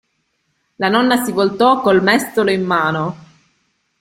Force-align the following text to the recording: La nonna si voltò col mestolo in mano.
La 0.77 0.89
nonna 0.89 1.23
si 1.23 1.31
voltò 1.31 1.79
col 1.79 2.01
mestolo 2.01 2.49
in 2.49 2.63
mano. 2.65 3.15